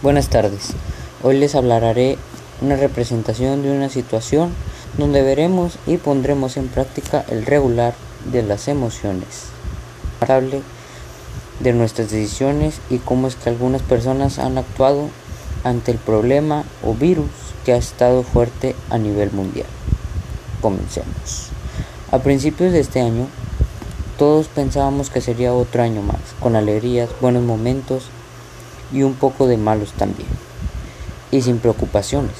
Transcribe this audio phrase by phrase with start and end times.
[0.00, 0.74] Buenas tardes.
[1.24, 2.18] Hoy les hablaré
[2.60, 4.52] una representación de una situación
[4.96, 7.94] donde veremos y pondremos en práctica el regular
[8.30, 9.46] de las emociones,
[11.58, 15.08] de nuestras decisiones y cómo es que algunas personas han actuado
[15.64, 17.30] ante el problema o virus
[17.64, 19.66] que ha estado fuerte a nivel mundial.
[20.60, 21.48] Comencemos.
[22.12, 23.26] A principios de este año,
[24.16, 28.10] todos pensábamos que sería otro año más, con alegrías, buenos momentos
[28.92, 30.28] y un poco de malos también.
[31.30, 32.36] Y sin preocupaciones.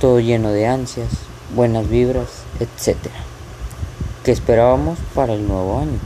[0.00, 1.08] Todo lleno de ansias,
[1.54, 2.28] buenas vibras,
[2.58, 2.96] etc.
[4.24, 5.98] Que esperábamos para el nuevo año.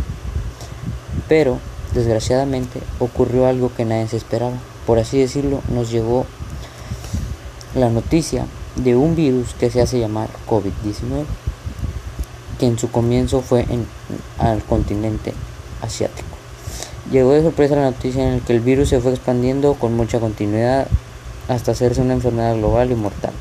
[1.29, 1.59] Pero,
[1.95, 4.57] desgraciadamente, ocurrió algo que nadie se esperaba.
[4.87, 6.27] Por así decirlo, nos llegó
[7.75, 11.25] la noticia de un virus que se hace llamar COVID-19,
[12.59, 13.87] que en su comienzo fue en,
[14.39, 15.33] al continente
[15.81, 16.34] asiático.
[17.11, 20.21] Llegó de sorpresa la noticia en la que el virus se fue expandiendo con mucha
[20.21, 20.87] continuidad
[21.49, 23.33] hasta hacerse una enfermedad global y mortal.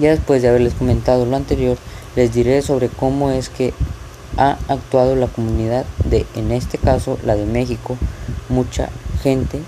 [0.00, 1.78] Ya después de haberles comentado lo anterior,
[2.16, 3.72] les diré sobre cómo es que
[4.36, 7.96] ha actuado la comunidad de, en este caso, la de México.
[8.48, 8.88] Mucha
[9.22, 9.60] gente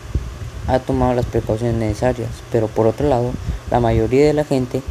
[0.67, 3.31] ha tomado las precauciones necesarias, pero por otro lado,
[3.71, 4.83] la mayoría de la gente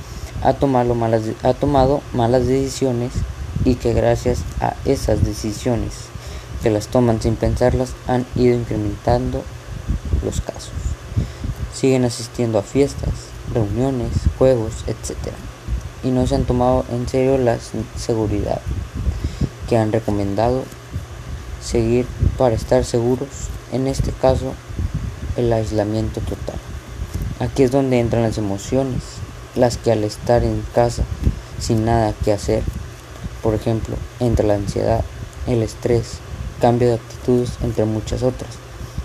[0.41, 3.11] ha tomado malas, ha tomado malas decisiones
[3.65, 6.09] y que gracias a esas decisiones
[6.61, 9.43] que las toman sin pensarlas han ido incrementando
[10.23, 10.73] los casos.
[11.73, 13.13] Siguen asistiendo a fiestas,
[13.53, 15.33] reuniones, juegos, etc.
[16.03, 17.57] Y no se han tomado en serio la
[17.95, 18.61] seguridad
[19.67, 20.63] que han recomendado
[21.61, 22.07] seguir
[22.37, 23.29] para estar seguros,
[23.71, 24.53] en este caso
[25.37, 26.55] el aislamiento total.
[27.39, 29.03] Aquí es donde entran las emociones,
[29.55, 31.03] las que al estar en casa
[31.59, 32.63] sin nada que hacer,
[33.43, 35.03] por ejemplo, entra la ansiedad,
[35.47, 36.19] el estrés,
[36.59, 38.51] cambio de actitudes, entre muchas otras.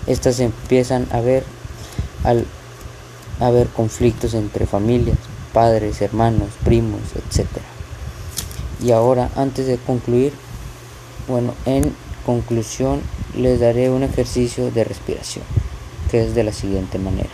[0.07, 1.43] Estas empiezan a ver
[2.23, 2.45] al
[3.39, 5.17] haber conflictos entre familias,
[5.53, 7.47] padres, hermanos, primos, etc.
[8.83, 10.33] Y ahora, antes de concluir,
[11.27, 11.93] bueno, en
[12.25, 13.01] conclusión
[13.35, 15.43] les daré un ejercicio de respiración,
[16.11, 17.29] que es de la siguiente manera.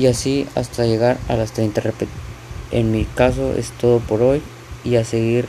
[0.00, 2.30] Y así hasta llegar a las 30 repeticiones.
[2.70, 4.40] En mi caso es todo por hoy
[4.82, 5.46] y a seguir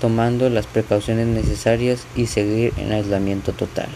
[0.00, 3.88] tomando las precauciones necesarias y seguir en aislamiento total.